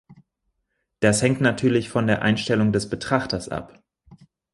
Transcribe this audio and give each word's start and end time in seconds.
Das 0.99 1.21
hängt 1.21 1.41
natürlich 1.41 1.89
von 1.91 2.07
der 2.07 2.23
Einstellung 2.23 2.71
des 2.71 2.89
Betrachters 2.89 3.49
ab. 3.49 3.83